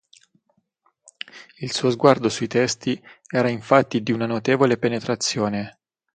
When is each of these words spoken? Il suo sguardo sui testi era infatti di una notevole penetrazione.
Il 1.59 1.71
suo 1.71 1.91
sguardo 1.91 2.27
sui 2.29 2.47
testi 2.47 2.99
era 3.27 3.49
infatti 3.49 4.01
di 4.01 4.11
una 4.11 4.25
notevole 4.25 4.79
penetrazione. 4.79 5.77